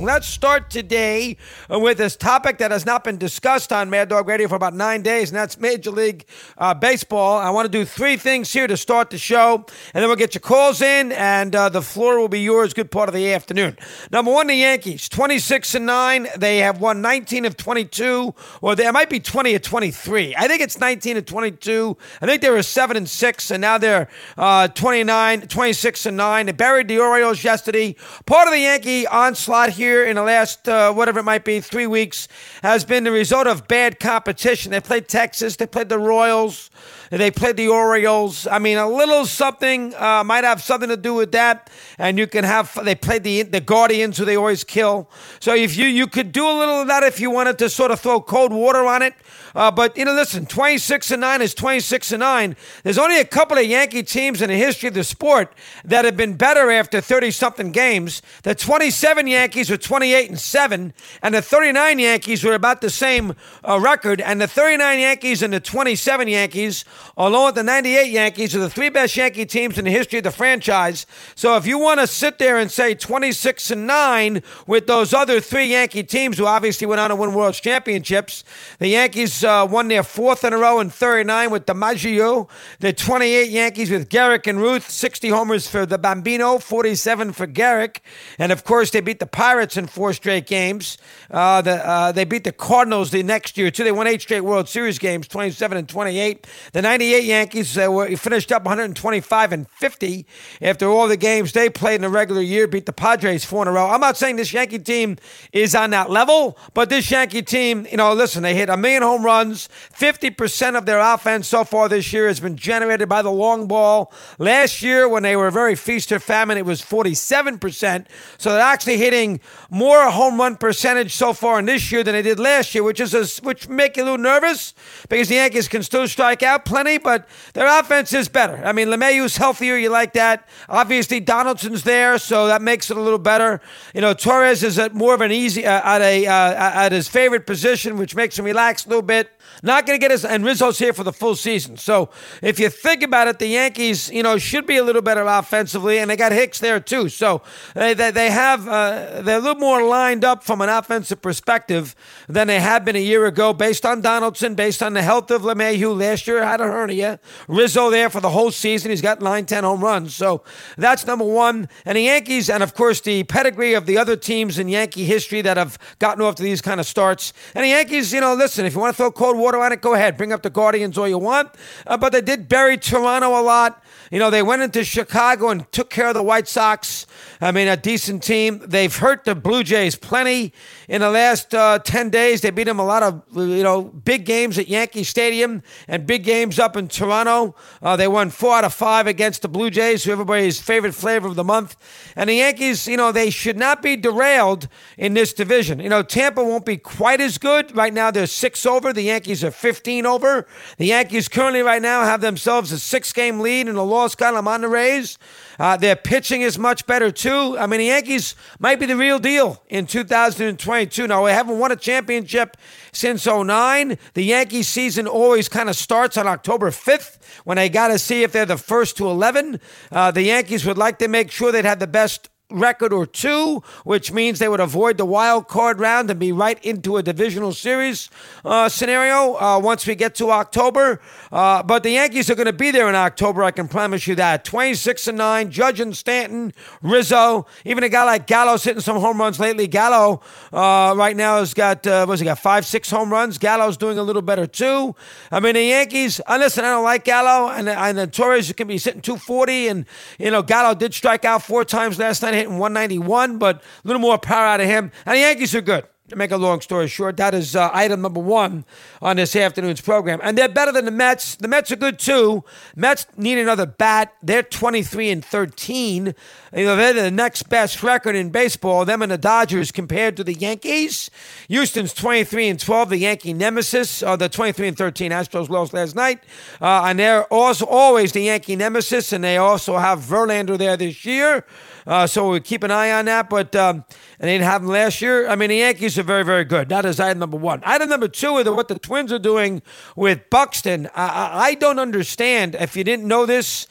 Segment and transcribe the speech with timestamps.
[0.00, 1.36] Let's start today
[1.68, 5.02] with this topic that has not been discussed on Mad Dog Radio for about nine
[5.02, 6.24] days, and that's Major League
[6.56, 7.38] uh, Baseball.
[7.38, 9.66] I want to do three things here to start the show, and
[10.02, 12.74] then we'll get your calls in, and uh, the floor will be yours.
[12.74, 13.76] Good part of the afternoon.
[14.12, 16.28] Number one, the Yankees, twenty-six and nine.
[16.36, 20.36] They have won nineteen of twenty-two, or they might be twenty of twenty-three.
[20.36, 21.96] I think it's nineteen of twenty-two.
[22.22, 26.46] I think they were seven and six, and now they're uh, 29, 26 and nine.
[26.46, 27.96] They buried the Orioles yesterday.
[28.26, 31.86] Part of the Yankee onslaught here in the last, uh, whatever it might be, three
[31.86, 32.28] weeks
[32.62, 34.72] has been the result of bad competition.
[34.72, 36.70] They played Texas, they played the Royals,
[37.10, 38.46] they played the Orioles.
[38.46, 41.70] I mean, a little something uh, might have something to do with that.
[41.96, 45.08] And you can have, they played the, the Guardians, who they always kill.
[45.40, 47.90] So if you, you could do a little of that if you wanted to sort
[47.90, 49.14] of throw cold water on it.
[49.54, 52.56] Uh, but, you know, listen, 26 and 9 is 26 and 9.
[52.82, 55.52] There's only a couple of Yankee teams in the history of the sport
[55.84, 58.22] that have been better after 30 something games.
[58.42, 63.34] The 27 Yankees were 28 and 7, and the 39 Yankees were about the same
[63.66, 64.20] uh, record.
[64.20, 66.84] And the 39 Yankees and the 27 Yankees,
[67.16, 70.24] along with the 98 Yankees, are the three best Yankee teams in the history of
[70.24, 71.06] the franchise.
[71.34, 75.40] So if you want to sit there and say 26 and 9 with those other
[75.40, 78.44] three Yankee teams who obviously went on to win World Championships,
[78.78, 82.48] the Yankees uh, won their fourth in a row in 39 with DiMaggio.
[82.80, 87.98] The 28 Yankees with Gehrig and Ruth, 60 homers for the Bambino, 47 for Gehrig.
[88.38, 90.98] And of course, they beat the Pirates in four straight games.
[91.30, 93.84] Uh, the, uh, they beat the Cardinals the next year, too.
[93.84, 96.46] They won eight straight World Series games, 27 and 28.
[96.72, 100.26] The 98 Yankees uh, were finished up 125 and 50
[100.62, 103.68] after all the games they played in the regular year, beat the Padres four in
[103.68, 103.88] a row.
[103.88, 105.16] I'm not saying this Yankee team
[105.52, 109.02] is on that level, but this Yankee team, you know, listen, they hit a million
[109.02, 109.68] home runs.
[109.94, 114.12] 50% of their offense so far this year has been generated by the long ball.
[114.38, 118.06] Last year, when they were very feast or famine, it was 47%.
[118.38, 122.22] So they're actually hitting more home run percentage so far in this year than they
[122.22, 124.74] did last year, which is a, which make you a little nervous
[125.08, 128.60] because the Yankees can still strike out plenty, but their offense is better.
[128.64, 130.48] I mean, LeMahieu's healthier, you like that.
[130.68, 133.60] Obviously, Donaldson's there, so that makes it a little better.
[133.94, 137.08] You know, Torres is at more of an easy uh, at a uh, at his
[137.08, 139.30] favorite position, which makes him relax a little bit.
[139.62, 141.76] Not going to get his and Rizzo's here for the full season.
[141.76, 142.10] So
[142.42, 145.98] if you think about it, the Yankees, you know, should be a little better offensively,
[145.98, 147.08] and they got Hicks there too.
[147.08, 147.42] So
[147.74, 151.94] they they, they have uh, they're a little more lined up from an offensive perspective
[152.28, 155.42] than they had been a year ago, based on Donaldson, based on the health of
[155.42, 155.98] LeMahieu.
[155.98, 157.20] Last year had a hernia.
[157.48, 158.90] Rizzo there for the whole season.
[158.90, 160.14] He's got nine, ten home runs.
[160.14, 160.42] So
[160.76, 161.68] that's number one.
[161.84, 165.42] And the Yankees, and of course the pedigree of the other teams in Yankee history
[165.42, 167.32] that have gotten off to these kind of starts.
[167.54, 169.80] And the Yankees, you know, listen, if you want to throw cold water on it,
[169.80, 170.16] go ahead.
[170.16, 171.50] Bring up the Guardians all you want.
[171.86, 173.82] Uh, but they did bury Toronto a lot.
[174.10, 177.06] You know, they went into Chicago and took care of the White Sox.
[177.40, 178.62] I mean, a decent team.
[178.66, 180.54] They've hurt the Blue Jays plenty
[180.88, 182.40] in the last uh, 10 days.
[182.40, 186.24] They beat them a lot of, you know, big games at Yankee Stadium and big
[186.24, 187.54] games up in Toronto.
[187.82, 191.28] Uh, they won four out of five against the Blue Jays, who everybody's favorite flavor
[191.28, 191.76] of the month.
[192.16, 195.80] And the Yankees, you know, they should not be derailed in this division.
[195.80, 197.76] You know, Tampa won't be quite as good.
[197.76, 198.92] Right now, they're six over.
[198.92, 200.46] The Yankees are 15 over.
[200.78, 204.48] The Yankees currently, right now, have themselves a six game lead in the loss column
[204.48, 205.18] on the Rays.
[205.58, 207.58] Uh, their pitching is much better, too.
[207.58, 211.06] I mean, the Yankees might be the real deal in 2022.
[211.06, 212.56] Now, we haven't won a championship
[212.92, 213.98] since 09.
[214.14, 218.22] The Yankees season always kind of starts on October 5th when they got to see
[218.22, 219.60] if they're the first to 11.
[219.92, 223.62] Uh, the Yankees would like to make sure they'd have the best record or two,
[223.84, 227.52] which means they would avoid the wild card round and be right into a divisional
[227.52, 228.08] series
[228.44, 231.00] uh, scenario uh, once we get to October.
[231.30, 233.44] Uh, but the Yankees are going to be there in October.
[233.44, 234.44] I can promise you that.
[234.44, 235.50] Twenty-six and nine.
[235.50, 239.66] Judge and Stanton, Rizzo, even a guy like Gallo's hitting some home runs lately.
[239.66, 240.22] Gallo
[240.52, 242.38] uh, right now has got uh, what's he got?
[242.38, 243.36] Five, six home runs.
[243.36, 244.94] Gallo's doing a little better too.
[245.30, 246.20] I mean the Yankees.
[246.26, 249.68] Uh, listen, I don't like Gallo, and and the Torres can be sitting two forty,
[249.68, 249.84] and
[250.18, 254.00] you know Gallo did strike out four times last night hitting 191, but a little
[254.00, 254.90] more power out of him.
[255.04, 255.86] And the Yankees are good.
[256.08, 258.64] To make a long story short, that is uh, item number one
[259.02, 260.20] on this afternoon's program.
[260.22, 261.36] And they're better than the Mets.
[261.36, 262.44] The Mets are good too.
[262.74, 264.14] Mets need another bat.
[264.22, 266.14] They're 23 and 13.
[266.56, 268.86] You know, they're the next best record in baseball.
[268.86, 271.10] Them and the Dodgers compared to the Yankees.
[271.48, 272.88] Houston's 23 and 12.
[272.88, 274.02] The Yankee nemesis.
[274.02, 276.24] Uh, the 23 and 13 Astros lost last night.
[276.58, 279.12] Uh, and they're also always the Yankee nemesis.
[279.12, 281.44] And they also have Verlander there this year.
[281.86, 283.28] Uh, so we keep an eye on that.
[283.28, 283.84] But um,
[284.18, 285.28] and they didn't have him last year.
[285.28, 286.68] I mean, the Yankees very, very good.
[286.68, 287.62] That is item number one.
[287.64, 289.62] Item number two is what the Twins are doing
[289.96, 290.88] with Buxton.
[290.94, 292.54] I, I don't understand.
[292.54, 293.66] If you didn't know this,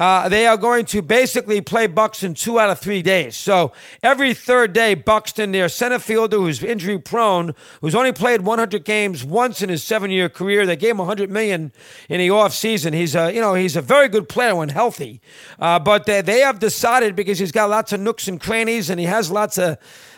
[0.00, 3.36] uh, they are going to basically play Buxton two out of three days.
[3.36, 8.82] So every third day, Buxton, their center fielder who's injury prone, who's only played 100
[8.82, 11.70] games once in his seven year career, they gave him 100 million
[12.08, 12.94] in the off season.
[12.94, 15.20] He's a you know he's a very good player when healthy,
[15.58, 18.98] uh, but they, they have decided because he's got lots of nooks and crannies and
[18.98, 19.76] he has lots of.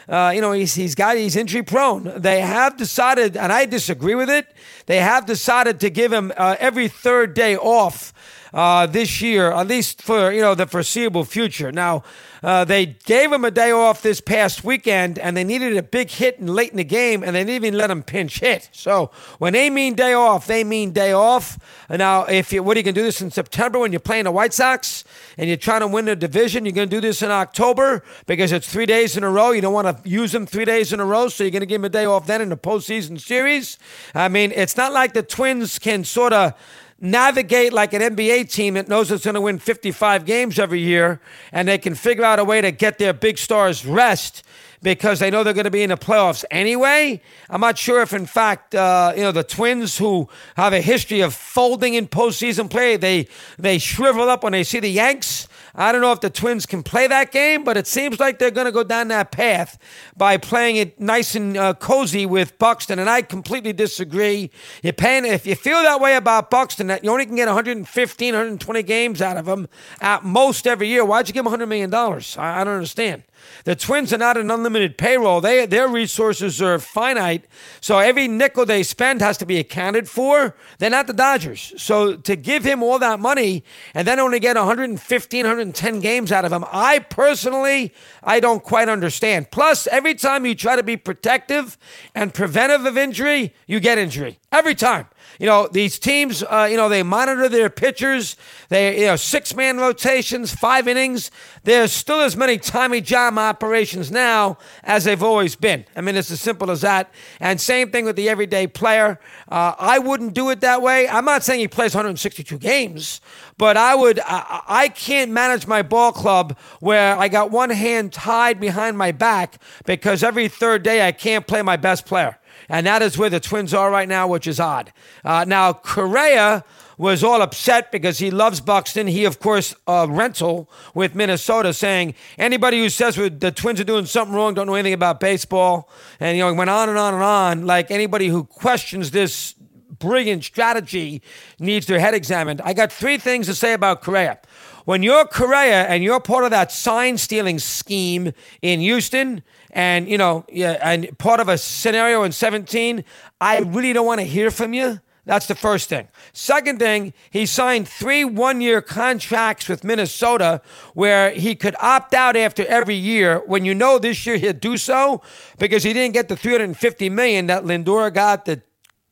[0.08, 2.12] Uh, you know, he's, he's got he's injury prone.
[2.20, 4.52] They have decided, and I disagree with it.
[4.86, 8.12] They have decided to give him uh, every third day off
[8.52, 11.72] uh, this year, at least for you know the foreseeable future.
[11.72, 12.02] Now,
[12.42, 16.10] uh, they gave him a day off this past weekend, and they needed a big
[16.10, 18.68] hit in late in the game, and they didn't even let him pinch hit.
[18.72, 21.58] So when they mean day off, they mean day off.
[21.88, 24.32] Now, if you what are you gonna do this in September when you're playing the
[24.32, 25.04] White Sox
[25.38, 26.66] and you're trying to win the division?
[26.66, 29.52] You're gonna do this in October because it's three days in a row.
[29.52, 31.80] You don't want to use them three days in a row, so you're gonna give
[31.80, 33.78] him a day off then in the postseason series.
[34.14, 36.54] I mean, it's not like the Twins can sort of
[37.02, 41.20] navigate like an NBA team that knows it's going to win 55 games every year,
[41.50, 44.44] and they can figure out a way to get their big stars rest
[44.82, 47.20] because they know they're going to be in the playoffs anyway.
[47.50, 51.20] I'm not sure if, in fact, uh, you know, the Twins who have a history
[51.20, 53.28] of folding in postseason play, they
[53.58, 55.48] they shrivel up when they see the Yanks.
[55.74, 58.50] I don't know if the Twins can play that game, but it seems like they're
[58.50, 59.78] going to go down that path
[60.16, 62.98] by playing it nice and uh, cozy with Buxton.
[62.98, 64.50] And I completely disagree.
[64.82, 68.34] You're paying, if you feel that way about Buxton, that you only can get 115,
[68.34, 69.68] 120 games out of him
[70.00, 71.92] at most every year, why'd you give him $100 million?
[71.94, 73.22] I, I don't understand.
[73.64, 75.40] The Twins are not an unlimited payroll.
[75.40, 77.44] They, their resources are finite.
[77.80, 80.56] So every nickel they spend has to be accounted for.
[80.78, 81.72] They're not the Dodgers.
[81.76, 86.44] So to give him all that money and then only get 115, 110 games out
[86.44, 89.50] of him, I personally, I don't quite understand.
[89.50, 91.78] Plus, every time you try to be protective
[92.14, 94.38] and preventive of injury, you get injury.
[94.50, 95.06] Every time.
[95.38, 98.36] You know, these teams, uh, you know, they monitor their pitchers.
[98.68, 101.30] They, you know, six man rotations, five innings.
[101.64, 105.84] There's still as many Tommy John operations now as they've always been.
[105.96, 107.12] I mean, it's as simple as that.
[107.40, 109.18] And same thing with the everyday player.
[109.48, 111.08] Uh, I wouldn't do it that way.
[111.08, 113.20] I'm not saying he plays 162 games,
[113.58, 118.12] but I would, I, I can't manage my ball club where I got one hand
[118.12, 122.38] tied behind my back because every third day I can't play my best player.
[122.68, 124.92] And that is where the Twins are right now, which is odd.
[125.24, 126.64] Uh, now, Correa
[126.98, 129.06] was all upset because he loves Buxton.
[129.06, 134.06] He, of course, uh, rental with Minnesota, saying anybody who says the Twins are doing
[134.06, 135.90] something wrong don't know anything about baseball.
[136.20, 137.66] And you know, he went on and on and on.
[137.66, 139.54] Like anybody who questions this
[139.98, 141.22] brilliant strategy
[141.58, 142.60] needs their head examined.
[142.64, 144.38] I got three things to say about Correa.
[144.84, 148.32] When you're Correa and you're part of that sign stealing scheme
[148.62, 153.04] in Houston, and you know, yeah, and part of a scenario in 17,
[153.40, 155.00] I really don't want to hear from you.
[155.24, 156.08] That's the first thing.
[156.32, 160.60] Second thing, he signed three one year contracts with Minnesota
[160.94, 164.76] where he could opt out after every year when you know this year he'll do
[164.76, 165.22] so
[165.58, 168.62] because he didn't get the 350 million that Lindor got, that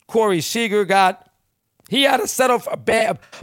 [0.08, 1.29] Corey Seager got,
[1.90, 2.76] he had to settle for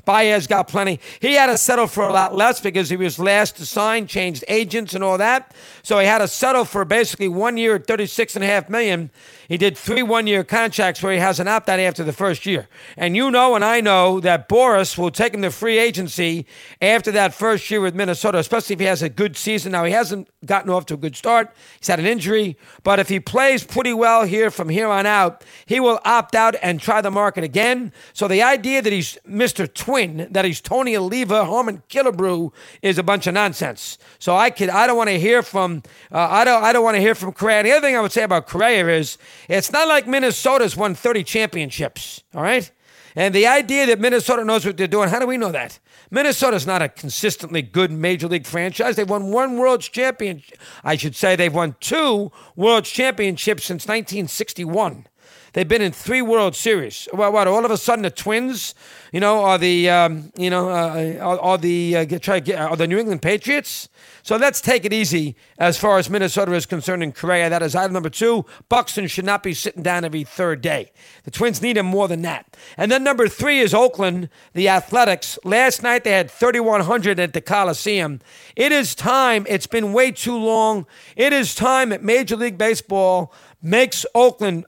[0.06, 1.00] Baez got plenty.
[1.20, 4.44] He had to settle for a lot less because he was last to sign, changed
[4.48, 5.54] agents and all that.
[5.84, 9.12] So he had to settle for basically one year at thirty-six and a half million.
[9.50, 12.68] He did three one-year contracts where he has an opt-out after the first year.
[12.98, 16.46] And you know and I know that Boras will take him to free agency
[16.82, 19.72] after that first year with Minnesota, especially if he has a good season.
[19.72, 21.54] Now he hasn't gotten off to a good start.
[21.80, 25.46] He's had an injury, but if he plays pretty well here from here on out,
[25.66, 27.94] he will opt out and try the market again.
[28.14, 29.68] So the the idea that he's Mr.
[29.74, 32.54] Twin, that he's Tony Oliva, Harmon Killebrew,
[32.84, 33.98] is a bunch of nonsense.
[34.20, 36.94] So I could, I don't want to hear from, uh, I don't, I don't want
[36.98, 37.64] to hear from Correa.
[37.64, 39.18] The other thing I would say about Correa is,
[39.50, 42.22] it's not like Minnesota's won 30 championships.
[42.36, 42.72] All right.
[43.16, 45.80] And the idea that Minnesota knows what they're doing, how do we know that?
[46.12, 48.98] Minnesota's not a consistently good major league franchise.
[48.98, 50.60] They've won one World Championship.
[50.84, 55.08] I should say they've won two World Championships since 1961.
[55.54, 57.08] They've been in three World Series.
[57.14, 57.48] Well, what?
[57.48, 58.76] All of a sudden, the Twins,
[59.12, 62.60] you know, are the um, you know uh, are, are, the uh, get, try get,
[62.60, 63.90] are the New England Patriots.
[64.22, 67.50] So let's take it easy as far as Minnesota is concerned in Correa.
[67.50, 68.46] That is item number two.
[68.68, 70.92] Buxton should not be sitting down every third day.
[71.24, 72.58] The Twins need him more than that.
[72.76, 75.40] And then number three is Oakland, the Athletics.
[75.44, 78.20] Last night they had 3,100 at the Coliseum.
[78.56, 79.46] It is time.
[79.48, 80.86] It's been way too long.
[81.16, 84.66] It is time that Major League Baseball makes Oakland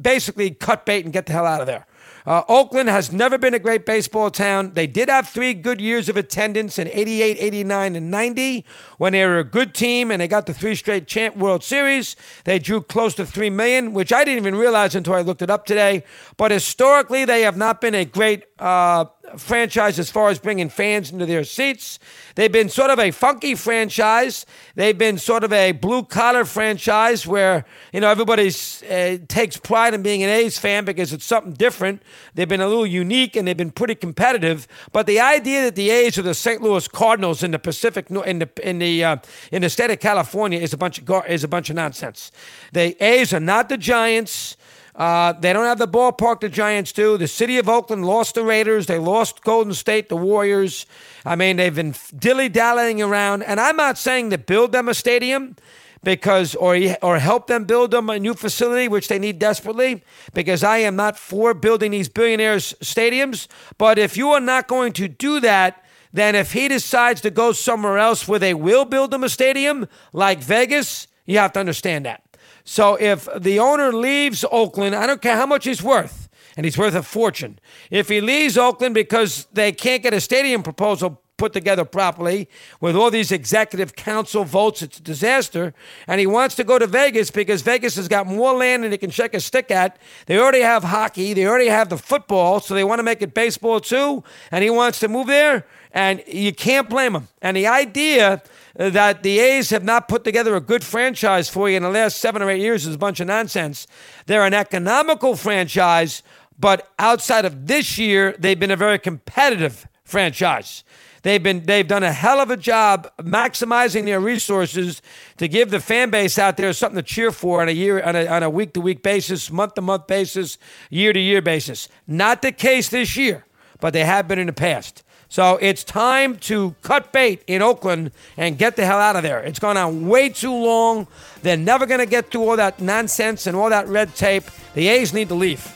[0.00, 1.86] basically cut bait and get the hell out of there.
[2.24, 4.72] Uh, Oakland has never been a great baseball town.
[4.74, 8.64] They did have three good years of attendance in 88, 89, and 90
[8.98, 12.14] when they were a good team and they got the three straight champ World Series.
[12.44, 15.50] They drew close to 3 million, which I didn't even realize until I looked it
[15.50, 16.04] up today.
[16.36, 21.10] But historically, they have not been a great uh, franchise as far as bringing fans
[21.10, 21.98] into their seats.
[22.36, 24.46] They've been sort of a funky franchise.
[24.76, 29.94] They've been sort of a blue collar franchise where you know everybody uh, takes pride
[29.94, 32.02] in being an A's fan because it's something different.
[32.34, 34.68] They've been a little unique and they've been pretty competitive.
[34.92, 36.62] But the idea that the A's are the St.
[36.62, 39.16] Louis Cardinals in the Pacific in the in the uh,
[39.50, 42.30] in the state of California is a bunch of is a bunch of nonsense.
[42.72, 44.56] The A's are not the Giants.
[44.94, 47.16] Uh, they don't have the ballpark the Giants do.
[47.16, 48.86] The city of Oakland lost the Raiders.
[48.86, 50.84] They lost Golden State, the Warriors.
[51.24, 53.42] I mean, they've been dilly dallying around.
[53.42, 55.56] And I'm not saying to build them a stadium
[56.04, 60.02] because or or help them build them a new facility which they need desperately
[60.34, 63.46] because I am not for building these billionaires stadiums
[63.78, 67.52] but if you are not going to do that then if he decides to go
[67.52, 72.04] somewhere else where they will build them a stadium like Vegas you have to understand
[72.04, 72.22] that
[72.64, 76.78] so if the owner leaves Oakland, I don't care how much he's worth, and he's
[76.78, 77.58] worth a fortune.
[77.90, 82.48] If he leaves Oakland because they can't get a stadium proposal put together properly
[82.80, 85.74] with all these executive council votes, it's a disaster.
[86.06, 88.98] And he wants to go to Vegas because Vegas has got more land than he
[88.98, 89.98] can shake a stick at.
[90.26, 93.34] They already have hockey, they already have the football, so they want to make it
[93.34, 94.22] baseball too.
[94.52, 97.26] And he wants to move there, and you can't blame him.
[97.40, 98.40] And the idea
[98.78, 101.90] Uh, that the A's have not put together a good franchise for you in the
[101.90, 103.86] last seven or eight years is a bunch of nonsense.
[104.26, 106.22] They're an economical franchise,
[106.58, 110.84] but outside of this year, they've been a very competitive franchise.
[111.22, 115.00] They've been they've done a hell of a job maximizing their resources
[115.36, 118.16] to give the fan base out there something to cheer for on a year on
[118.16, 120.58] a, on a week to week basis, month to month basis,
[120.90, 121.88] year to year basis.
[122.08, 123.44] Not the case this year,
[123.80, 125.04] but they have been in the past.
[125.32, 129.40] So it's time to cut bait in Oakland and get the hell out of there.
[129.40, 131.06] It's gone on way too long.
[131.40, 134.44] They're never going to get through all that nonsense and all that red tape.
[134.74, 135.66] The A's need to leave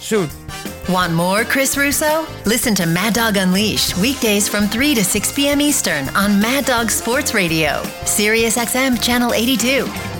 [0.00, 0.30] soon.
[0.88, 2.24] Want more Chris Russo?
[2.46, 5.60] Listen to Mad Dog Unleashed weekdays from 3 to 6 p.m.
[5.60, 10.17] Eastern on Mad Dog Sports Radio, Sirius XM Channel 82.